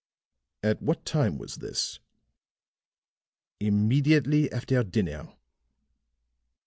[0.63, 1.99] "At what time was this?"
[3.59, 5.31] "Immediately after dinner."